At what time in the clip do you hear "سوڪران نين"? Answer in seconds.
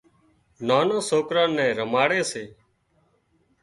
1.09-1.71